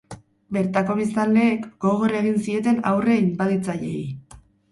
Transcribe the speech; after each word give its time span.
Bertako 0.55 0.95
biztanleek 0.99 1.67
gogor 1.85 2.17
egin 2.21 2.41
zieten 2.47 2.81
aurre 2.93 3.19
inbaditzaileei. 3.27 4.03